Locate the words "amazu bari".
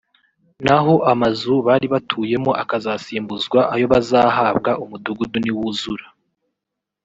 1.11-1.87